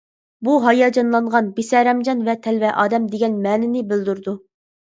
بۇ 0.45 0.53
«ھاياجانلانغان، 0.63 1.51
بىسەرەمجان 1.59 2.25
ۋە 2.31 2.37
تەلۋە 2.47 2.75
ئادەم» 2.85 3.07
دېگەن 3.13 3.37
مەنىنى 3.47 3.85
بىلدۈرىدۇ. 3.93 4.39